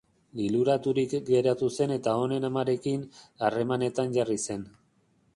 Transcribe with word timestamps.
Liluraturik 0.37 1.11
geratu 1.27 1.67
zen 1.75 1.93
eta 1.95 2.15
honen 2.21 2.47
amarekin 2.49 3.03
harremanetan 3.49 4.17
jarri 4.17 4.39
zen. 4.47 4.65